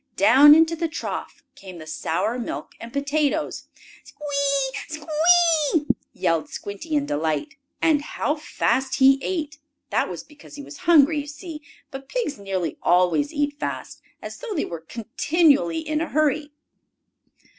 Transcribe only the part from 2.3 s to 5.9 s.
milk and potatoes. "Squee! Squee!"